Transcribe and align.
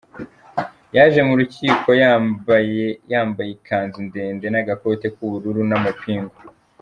Yaje 0.95 1.21
mu 1.27 1.33
rukiko 1.39 1.89
yambaye 2.01 2.85
yambaye 3.11 3.49
ikanzu 3.57 3.99
ndende 4.07 4.45
n'agakote 4.49 5.05
k'ubururu 5.15 5.61
n' 5.69 5.77
amapingu. 5.79 6.37